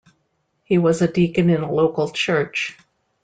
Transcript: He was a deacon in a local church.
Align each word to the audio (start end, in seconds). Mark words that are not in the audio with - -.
He 0.63 0.79
was 0.79 1.03
a 1.03 1.07
deacon 1.07 1.51
in 1.51 1.61
a 1.61 1.71
local 1.71 2.09
church. 2.09 2.75